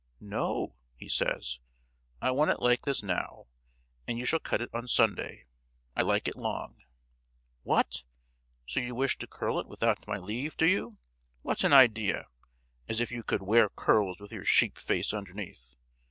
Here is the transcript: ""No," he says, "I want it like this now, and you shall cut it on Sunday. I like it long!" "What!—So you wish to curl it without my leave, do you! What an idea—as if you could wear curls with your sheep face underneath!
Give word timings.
""No," 0.19 0.73
he 0.95 1.07
says, 1.07 1.59
"I 2.23 2.31
want 2.31 2.49
it 2.49 2.59
like 2.59 2.85
this 2.85 3.03
now, 3.03 3.45
and 4.07 4.17
you 4.17 4.25
shall 4.25 4.39
cut 4.39 4.59
it 4.59 4.73
on 4.73 4.87
Sunday. 4.87 5.45
I 5.95 6.01
like 6.01 6.27
it 6.27 6.35
long!" 6.35 6.77
"What!—So 7.61 8.79
you 8.79 8.95
wish 8.95 9.19
to 9.19 9.27
curl 9.27 9.59
it 9.59 9.67
without 9.69 10.07
my 10.07 10.15
leave, 10.15 10.57
do 10.57 10.65
you! 10.65 10.97
What 11.43 11.63
an 11.63 11.71
idea—as 11.73 12.99
if 12.99 13.11
you 13.11 13.21
could 13.21 13.43
wear 13.43 13.69
curls 13.69 14.19
with 14.19 14.31
your 14.31 14.43
sheep 14.43 14.79
face 14.79 15.13
underneath! 15.13 15.75